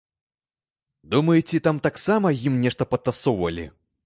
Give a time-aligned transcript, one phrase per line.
[1.11, 3.69] Думаеце, там таксама ім нешта падтасоўвалі?